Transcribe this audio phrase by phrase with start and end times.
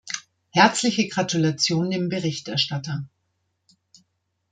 [0.49, 3.05] Herzliche Gratulation dem Berichterstatter.